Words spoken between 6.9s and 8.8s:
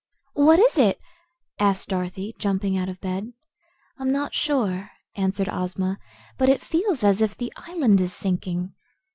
as if the island is sinking."